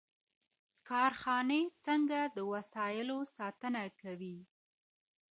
[0.89, 4.37] کارخانې څنګه د وسایلو ساتنه کوي؟